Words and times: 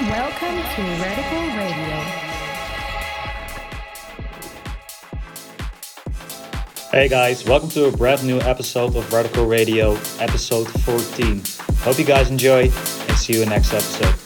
Welcome 0.00 0.56
to 0.56 0.82
Radical 1.02 1.40
Radio. 1.58 1.96
Hey 6.90 7.06
guys, 7.06 7.44
welcome 7.44 7.68
to 7.68 7.84
a 7.84 7.92
brand 7.92 8.24
new 8.24 8.38
episode 8.38 8.96
of 8.96 9.12
Radical 9.12 9.44
Radio, 9.44 9.98
episode 10.18 10.68
14. 10.68 11.42
Hope 11.80 11.98
you 11.98 12.06
guys 12.06 12.30
enjoy 12.30 12.62
and 12.62 13.18
see 13.18 13.34
you 13.34 13.42
in 13.42 13.50
next 13.50 13.74
episode. 13.74 14.19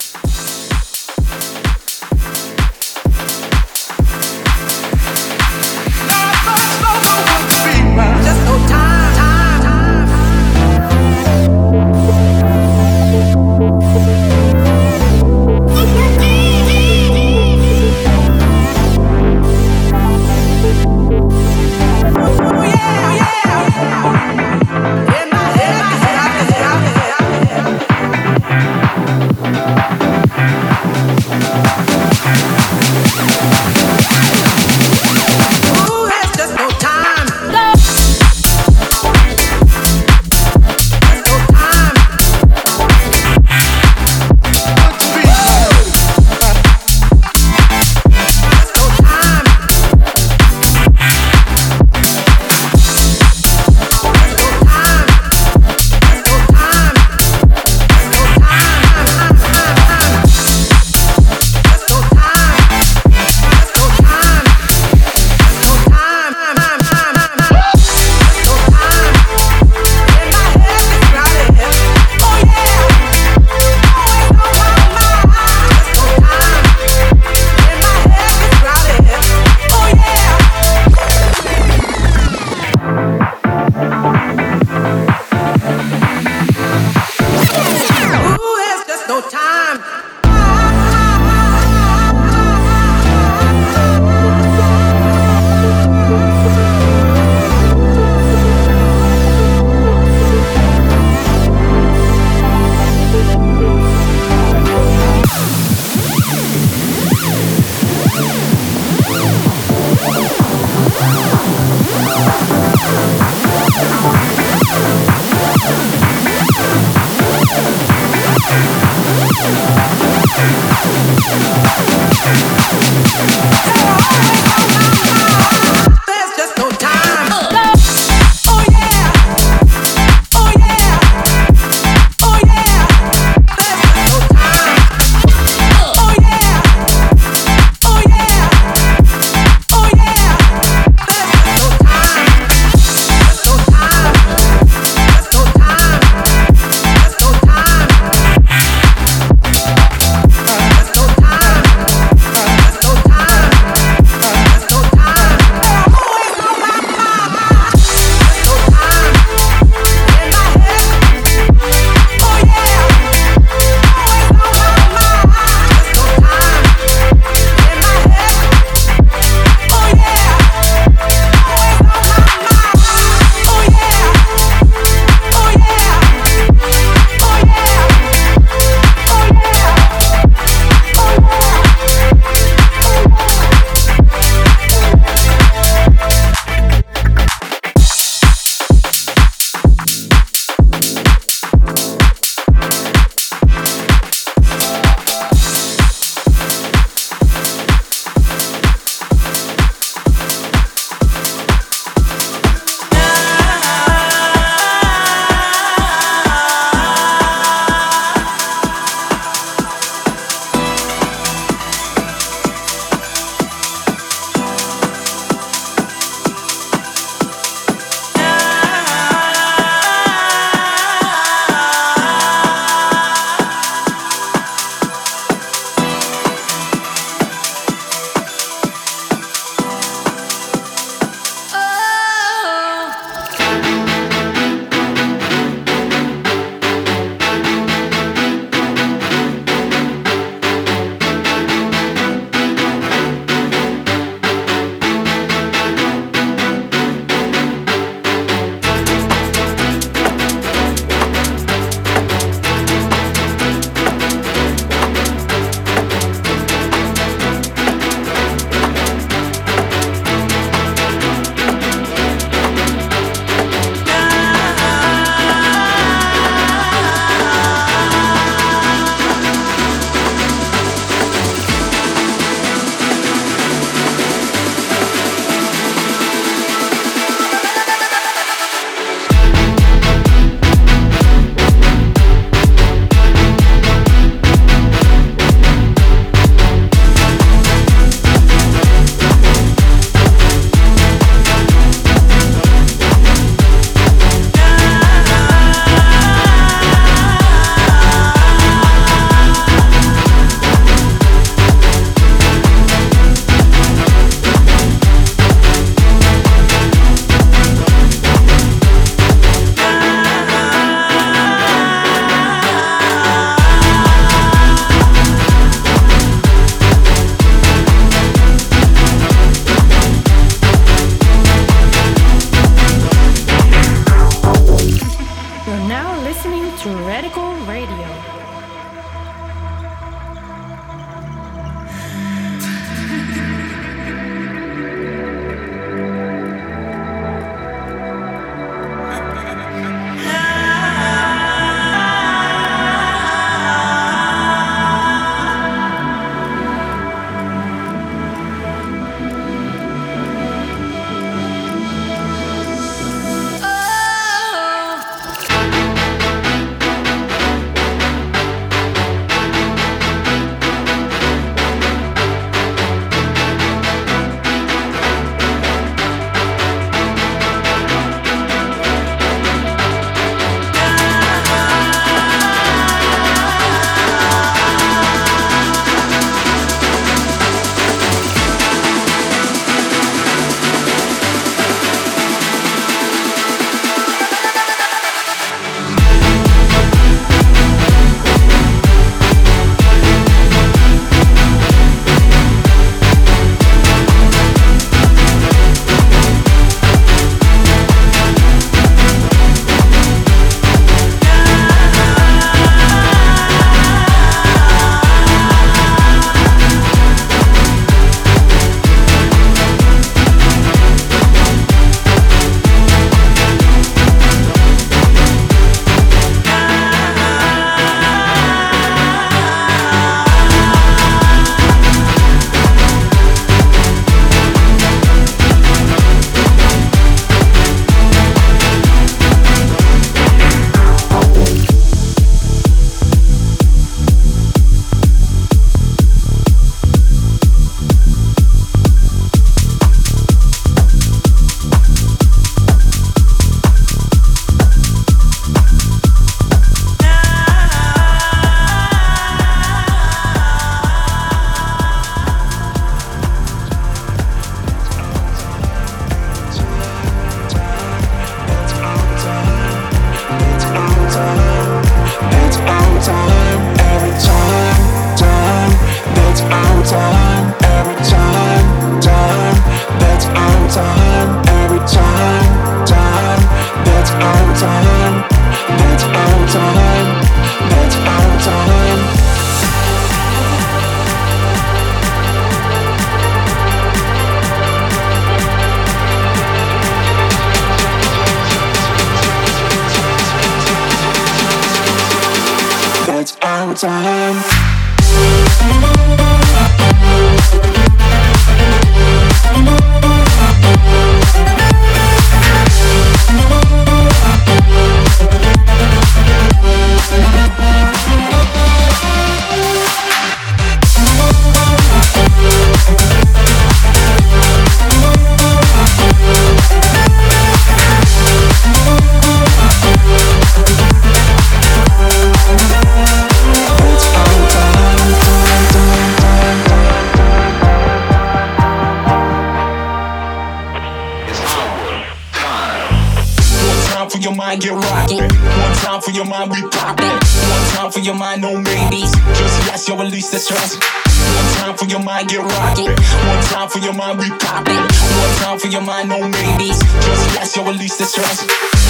your 534.05 534.15
mind 534.15 534.43
get 534.43 534.53
rocking. 534.53 535.01
One 535.01 535.55
time 535.65 535.81
for 535.81 535.91
your 535.91 536.05
mind, 536.05 536.31
we 536.31 536.43
popping. 536.53 536.93
One 536.93 537.45
time 537.57 537.73
for 537.73 537.81
your 537.81 537.95
mind, 537.97 538.21
no 538.21 538.37
maybes. 538.37 538.93
Just 539.17 539.37
yes, 539.49 539.67
yo, 539.67 539.81
release 539.81 540.11
the 540.13 540.19
stress. 540.21 540.61
One 540.61 541.29
time 541.41 541.57
for 541.57 541.65
your 541.65 541.81
mind, 541.81 542.09
get 542.13 542.21
rocking. 542.21 542.69
One 543.09 543.23
time 543.33 543.49
for 543.49 543.61
your 543.65 543.73
mind, 543.73 543.99
we 543.99 544.13
popping. 544.21 544.61
One 544.61 545.13
time 545.25 545.39
for 545.41 545.49
your 545.49 545.65
mind, 545.65 545.89
no 545.89 546.05
maybes. 546.05 546.61
Just 546.85 547.17
yes, 547.17 547.33
yo, 547.37 547.49
release 547.49 547.81
the 547.81 547.89
stress. 547.89 548.21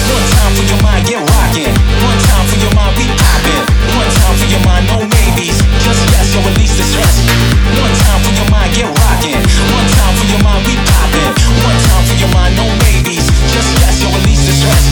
One 0.07 0.23
time 0.39 0.55
for 0.55 0.63
your 0.71 0.79
mind, 0.79 1.03
get 1.03 1.19
rocking. 1.19 1.73
One 1.99 2.19
time 2.31 2.45
for 2.47 2.57
your 2.63 2.71
mind, 2.71 2.95
we 2.95 3.05
popping. 3.19 3.63
One 3.91 4.11
time 4.15 4.35
for 4.39 4.47
your 4.47 4.63
mind, 4.63 4.87
no 4.87 4.97
maybes. 5.03 5.57
Just 5.83 5.99
yes, 6.15 6.31
yo, 6.31 6.39
release 6.47 6.79
the 6.79 6.85
stress. 6.87 7.15
One 7.75 7.91
time 8.07 8.19
for 8.23 8.31
your 8.39 8.47
mind, 8.47 8.71
get 8.71 8.87
rocking. 8.87 9.39
One 9.75 9.87
time 9.99 10.13
for 10.15 10.25
your 10.31 10.41
mind, 10.47 10.63
we 10.63 10.73
popping. 10.79 11.31
One 11.59 11.79
time 11.91 12.03
for 12.07 12.15
your 12.23 12.31
mind, 12.31 12.55
no 12.55 12.67
maybes. 12.71 12.94
Just 13.55 13.79
yes, 13.79 14.01
you'll 14.01 14.11
release 14.11 14.45
the 14.45 14.51
stress 14.51 14.85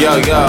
Yo, 0.00 0.16
yo, 0.16 0.40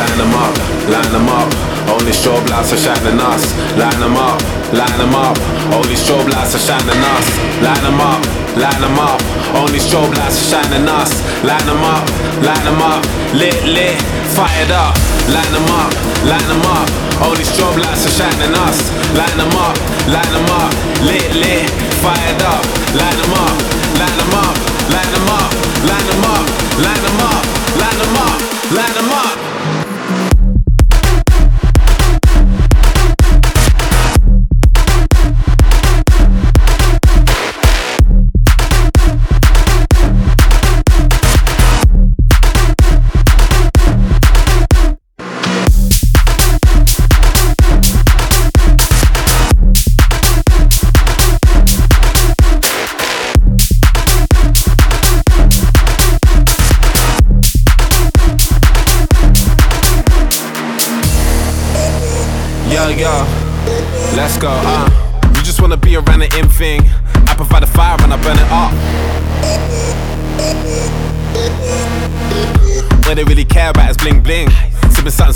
line 0.00 0.16
them 0.16 0.32
up, 0.32 0.56
line 0.88 1.12
them 1.12 1.28
up. 1.28 1.44
Only 1.92 2.08
strobe 2.08 2.48
lights 2.48 2.72
are 2.72 2.80
shining 2.80 3.20
us. 3.20 3.44
Line 3.76 4.00
them 4.00 4.16
up, 4.16 4.40
line 4.72 4.96
them 4.96 5.12
up. 5.12 5.36
Only 5.76 5.92
strobe 5.92 6.24
lights 6.32 6.56
are 6.56 6.64
shining 6.64 6.96
us. 6.96 7.26
Line 7.60 7.84
them 7.84 8.00
up, 8.00 8.24
line 8.56 8.80
them 8.80 8.96
up. 8.96 9.20
Only 9.52 9.76
strobe 9.76 10.16
lights 10.16 10.40
are 10.40 10.64
shining 10.64 10.88
us. 10.88 11.20
Line 11.44 11.66
them 11.68 11.84
up, 11.84 12.08
line 12.40 12.64
them 12.64 12.80
up. 12.80 13.04
Lit, 13.36 13.60
lit, 13.68 14.00
fired 14.32 14.72
up. 14.72 14.96
Line 15.28 15.52
them 15.52 15.68
up, 15.68 15.92
line 16.24 16.48
them 16.48 16.64
up. 16.72 16.88
Only 17.20 17.44
strobe 17.44 17.76
lights 17.84 18.08
are 18.08 18.16
shining 18.16 18.56
us. 18.56 18.88
Line 19.12 19.36
them 19.36 19.52
up, 19.52 19.76
line 20.08 20.32
them 20.32 20.48
up. 20.48 20.72
Lit, 21.04 21.28
lit, 21.36 21.68
fired 22.00 22.40
up. 22.40 22.64
Line 22.96 23.20
them 23.20 23.36
up, 23.36 23.52
line 24.00 24.16
them 24.16 24.32
up, 24.32 24.56
line 24.88 25.12
them 25.12 25.28
up, 25.28 25.52
line 25.84 26.06
them 26.08 26.24
up, 26.24 26.46
line 26.80 27.02
them 27.04 27.20
up, 27.20 27.44
line 27.76 27.98
them 28.00 28.16
up, 28.16 28.47
line 28.70 28.94
them 28.94 29.10
up. 29.12 29.17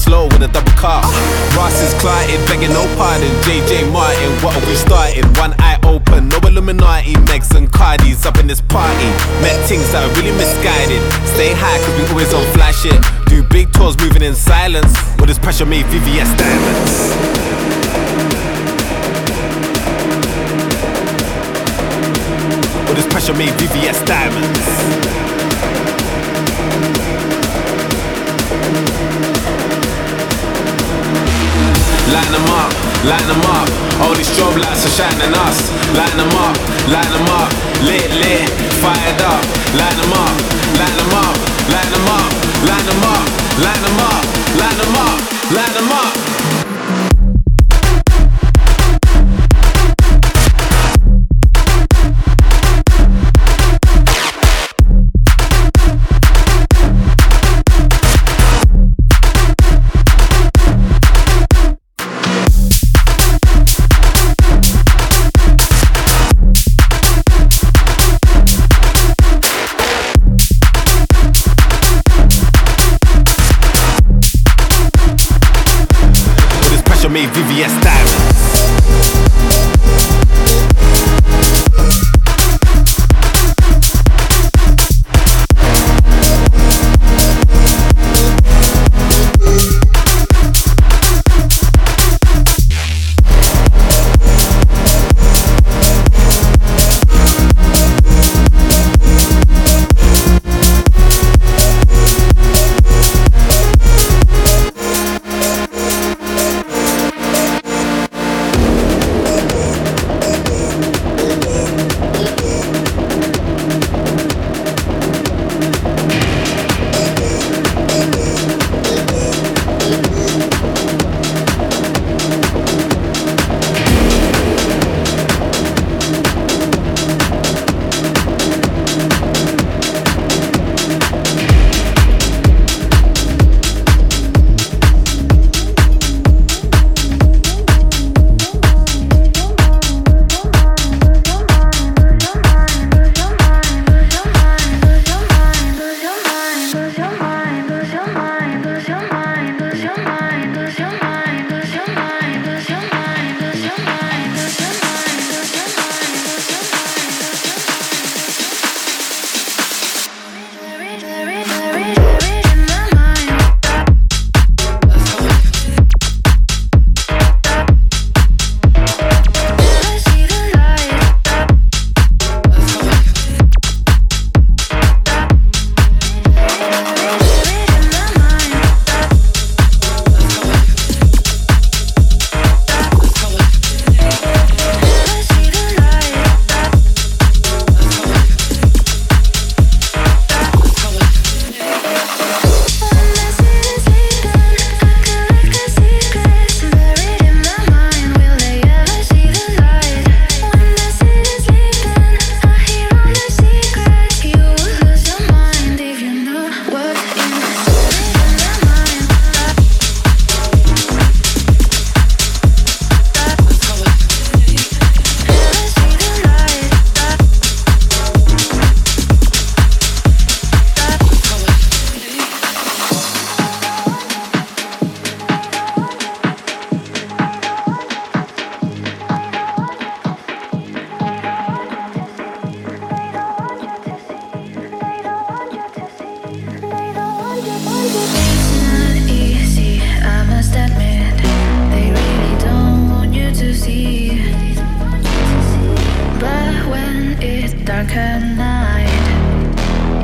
Slow 0.02 0.26
with 0.26 0.42
a 0.42 0.48
double 0.48 0.74
cup. 0.74 1.06
Ross 1.54 1.78
is 1.80 1.94
clotted, 2.02 2.40
begging 2.50 2.74
no 2.74 2.82
pardon. 2.98 3.30
JJ 3.46 3.86
Martin, 3.92 4.32
what 4.42 4.56
are 4.58 4.66
we 4.66 4.74
starting? 4.74 5.24
One 5.38 5.54
eye 5.62 5.78
open, 5.86 6.28
no 6.28 6.38
Illuminati. 6.42 7.14
Megs 7.30 7.54
and 7.54 7.70
Cardis 7.70 8.26
up 8.26 8.38
in 8.38 8.46
this 8.46 8.60
party. 8.60 9.08
Met 9.40 9.56
things 9.68 9.86
that 9.92 10.02
are 10.02 10.12
really 10.18 10.34
misguided. 10.34 11.00
Stay 11.34 11.54
high, 11.54 11.78
cause 11.86 11.94
we 11.94 12.02
always 12.10 12.34
on 12.34 12.44
fly 12.52 12.72
shit. 12.72 12.98
Do 13.30 13.42
big 13.44 13.72
tours 13.72 13.96
moving 13.98 14.22
in 14.22 14.34
silence. 14.34 14.92
With 15.18 15.28
this 15.28 15.38
pressure 15.38 15.66
made 15.66 15.86
VVS 15.86 16.30
diamonds. 16.36 16.94
With 22.88 22.96
this 22.98 23.06
pressure 23.06 23.34
made 23.34 23.54
VVS 23.54 24.04
diamonds. 24.04 25.31
Line 32.22 32.34
them 32.34 32.50
up, 32.54 32.72
line 33.04 33.26
them 33.26 33.42
up. 33.50 33.68
All 34.00 34.14
these 34.14 34.30
strobe 34.30 34.56
lights 34.62 34.86
are 34.86 34.94
shining 34.94 35.34
us. 35.34 35.58
Line 35.98 36.16
them 36.16 36.30
up, 36.38 36.54
line 36.86 37.10
them 37.10 37.26
up. 37.34 37.50
Lit, 37.82 38.08
lit, 38.14 38.48
fired 38.78 39.20
up. 39.22 39.42
Line 39.74 39.96
them 39.98 40.12
up, 40.12 40.36
line 40.78 40.94
them 40.94 41.10
up, 41.18 41.34
line 41.66 41.90
them 41.90 42.06
up, 42.06 42.30
line 42.70 42.86
them 42.86 43.02
up, 43.02 43.26
line 43.58 43.82
them 43.82 43.98
up, 43.98 44.22
line 44.54 44.78
them 44.78 44.94
up, 44.94 45.18
line 45.50 45.74
them 45.74 45.92
up. 45.92 46.21
Pressure 77.12 77.28
VVS 77.28 77.91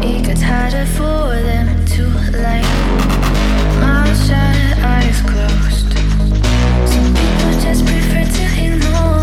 It 0.03 0.25
gets 0.25 0.43
harder 0.43 0.85
for 0.85 1.31
them 1.31 1.85
to 1.87 2.09
light. 2.37 2.67
My 3.81 4.12
shut 4.27 4.79
eyes 4.83 5.21
closed. 5.21 5.93
Some 6.91 7.14
people 7.14 7.61
just 7.61 7.87
prefer 7.87 8.25
to 8.25 8.45
ignore. 8.64 9.18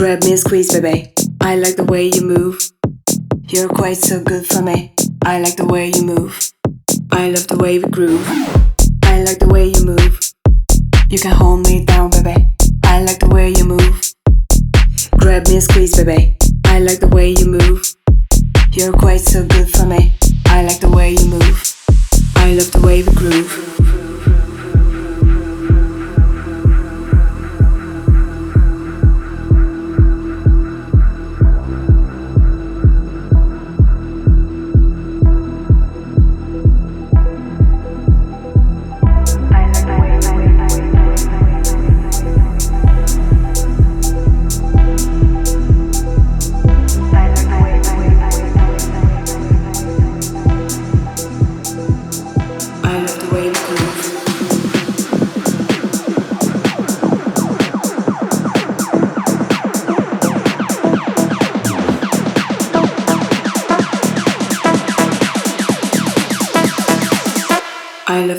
Grab 0.00 0.24
me 0.24 0.30
and 0.30 0.40
squeeze, 0.40 0.72
baby. 0.72 1.12
I 1.42 1.56
like 1.56 1.76
the 1.76 1.84
way 1.84 2.06
you 2.06 2.22
move. 2.22 2.70
You're 3.48 3.68
quite 3.68 3.98
so 3.98 4.24
good 4.24 4.46
for 4.46 4.62
me. 4.62 4.94
I 5.26 5.40
like 5.40 5.56
the 5.56 5.66
way 5.66 5.92
you 5.94 6.02
move. 6.02 6.52
I 7.12 7.28
love 7.28 7.46
the 7.48 7.58
way 7.58 7.78
we 7.78 7.84
groove. 7.90 8.26
I 9.02 9.22
like 9.22 9.40
the 9.40 9.48
way 9.48 9.66
you 9.66 9.84
move. 9.84 10.18
You 11.10 11.18
can 11.18 11.32
hold 11.32 11.66
me 11.66 11.84
down, 11.84 12.12
baby. 12.12 12.48
I 12.82 13.02
like 13.02 13.18
the 13.18 13.28
way 13.28 13.50
you 13.50 13.64
move. 13.66 14.14
Grab 15.18 15.46
me 15.48 15.56
and 15.56 15.62
squeeze, 15.62 15.94
baby. 15.94 16.34
I 16.64 16.78
like 16.78 17.00
the 17.00 17.08
way 17.08 17.32
you 17.32 17.44
move. 17.44 17.84
You're 18.72 18.94
quite 18.94 19.20
so 19.20 19.44
good 19.44 19.68
for 19.68 19.84
me. 19.84 20.14
I 20.46 20.62
like 20.62 20.80
the 20.80 20.88
way 20.88 21.10
you 21.10 21.26
move. 21.26 21.76
I 22.36 22.54
love 22.54 22.72
the 22.72 22.80
way 22.80 23.02
we 23.02 23.12
groove. 23.12 24.09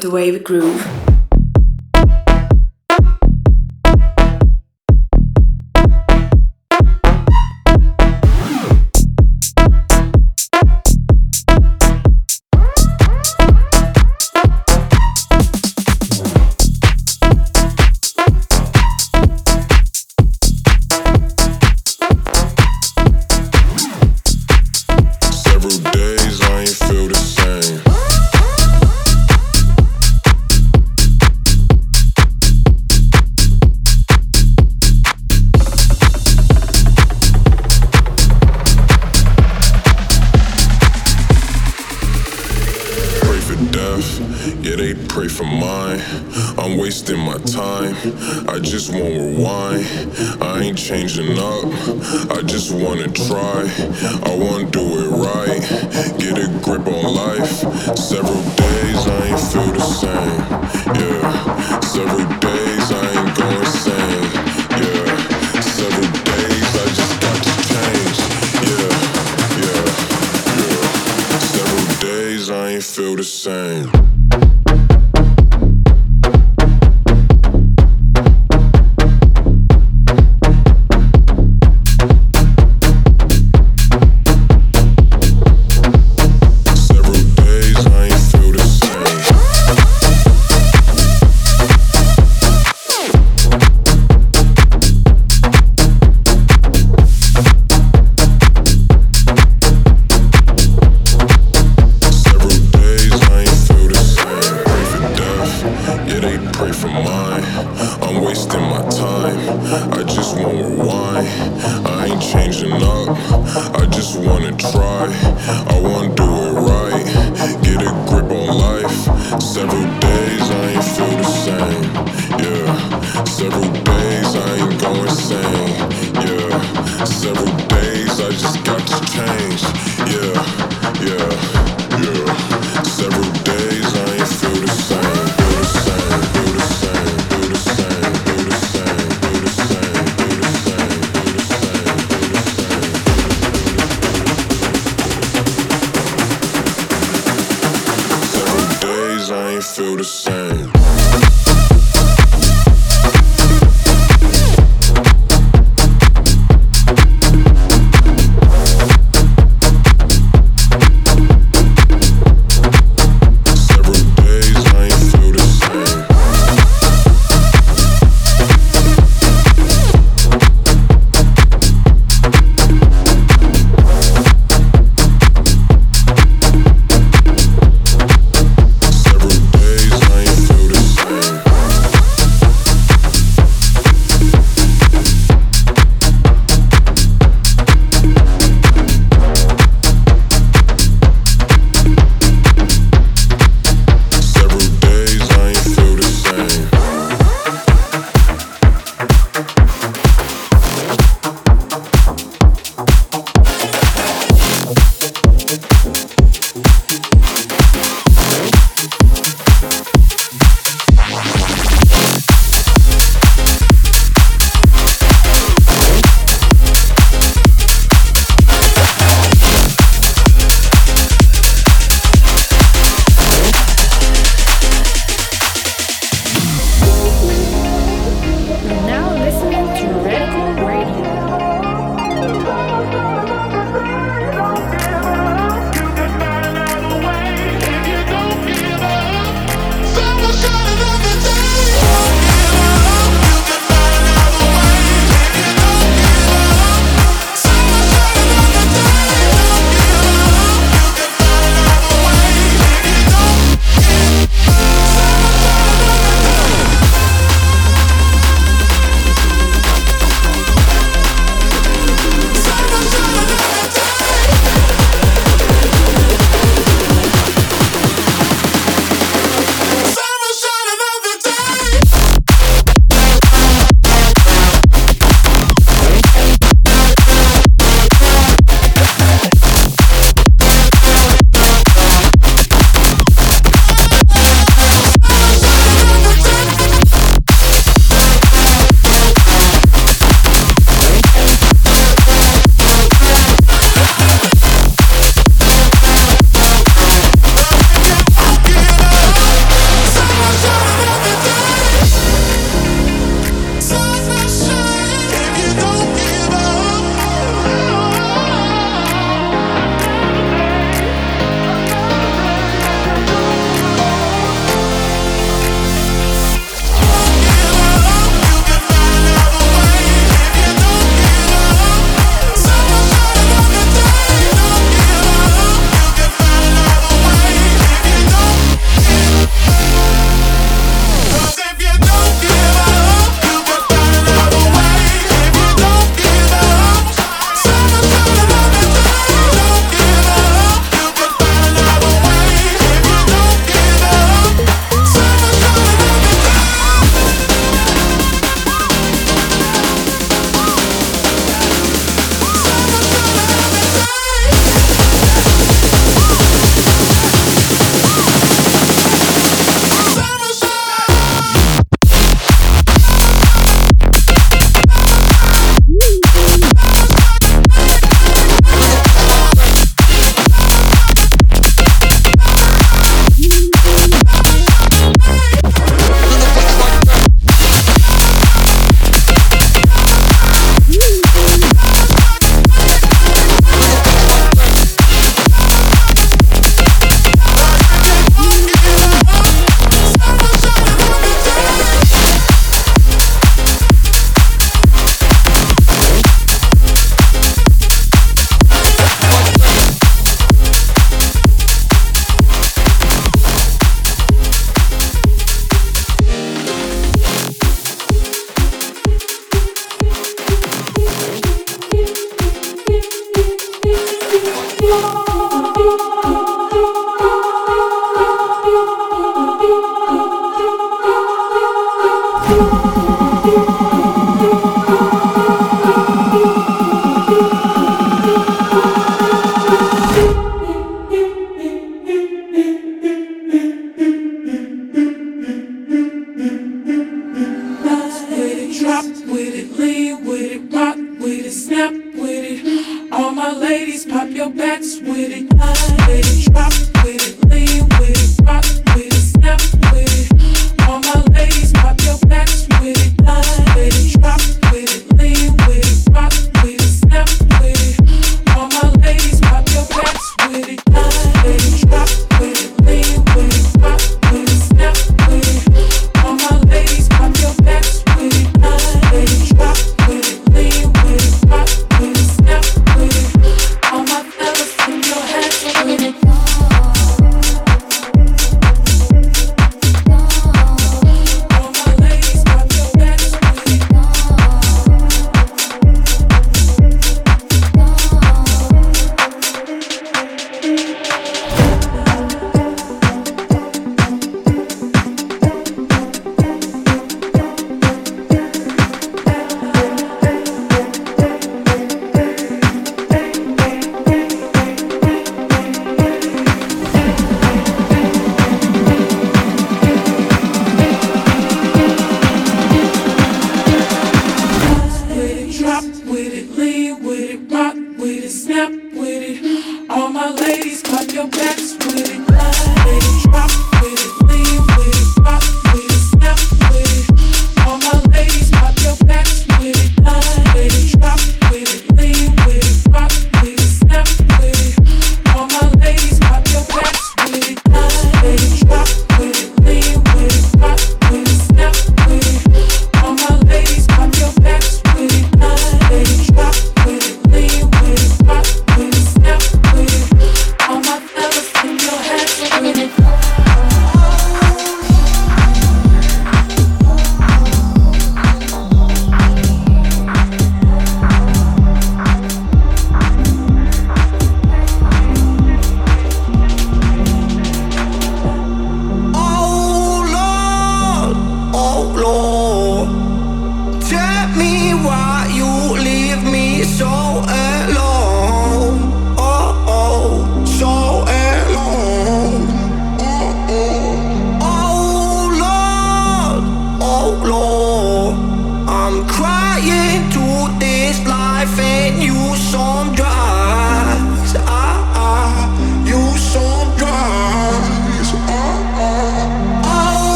the 0.00 0.10
wave 0.10 0.44
groove. 0.44 0.97